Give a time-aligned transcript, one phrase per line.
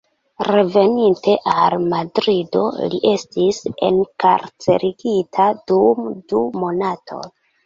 [0.45, 2.61] Reveninte al Madrido,
[2.93, 3.59] li estis
[3.91, 7.23] enkarcerigita dum du monatoj.